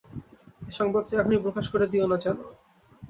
এ 0.61 0.79
সংবাদটি 0.79 1.13
এখনই 1.15 1.43
প্রকাশ 1.45 1.65
করে 1.69 1.85
দিও 1.91 2.05
না 2.11 2.17
যেন। 2.23 2.37